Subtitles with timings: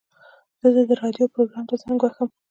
[0.73, 2.29] زه د راډیو پروګرام ته زنګ وهم.